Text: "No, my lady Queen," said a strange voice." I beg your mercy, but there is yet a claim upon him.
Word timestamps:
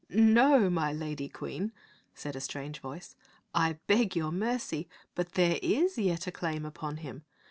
"No, 0.09 0.67
my 0.71 0.91
lady 0.91 1.29
Queen," 1.29 1.71
said 2.15 2.35
a 2.35 2.41
strange 2.41 2.79
voice." 2.79 3.15
I 3.53 3.73
beg 3.85 4.15
your 4.15 4.31
mercy, 4.31 4.89
but 5.13 5.33
there 5.33 5.59
is 5.61 5.95
yet 5.99 6.25
a 6.25 6.31
claim 6.31 6.65
upon 6.65 6.97
him. 7.05 7.23